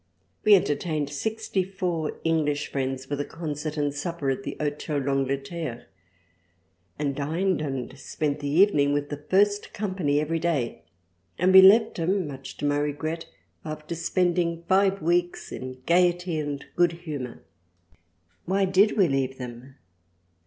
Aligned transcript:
We 0.43 0.55
entertained 0.55 1.11
sixty 1.11 1.63
four 1.63 2.17
English 2.23 2.71
Friends 2.71 3.07
with 3.07 3.21
a 3.21 3.23
Concert 3.23 3.77
& 3.93 3.93
Supper 3.93 4.31
at 4.31 4.41
the 4.41 4.57
Hotel 4.59 4.99
dAngleterre, 4.99 5.83
and 6.97 7.13
dined 7.15 7.61
and 7.61 7.95
spent 7.99 8.39
the 8.39 8.49
Evening 8.49 8.93
with 8.93 9.09
the 9.09 9.23
first 9.29 9.73
Company 9.75 10.19
every 10.19 10.39
day, 10.39 10.81
and 11.37 11.53
we 11.53 11.61
left 11.61 11.99
'em 11.99 12.25
much 12.27 12.57
to 12.57 12.65
my 12.65 12.79
Regret 12.79 13.27
after 13.63 13.93
spending 13.93 14.63
five 14.67 15.03
weeks 15.03 15.51
in 15.51 15.83
Gayety 15.85 16.39
and 16.39 16.65
Good 16.75 16.93
Humour. 17.05 17.43
Why 18.45 18.65
did 18.65 18.97
we 18.97 19.07
leave 19.07 19.37
them 19.37 19.75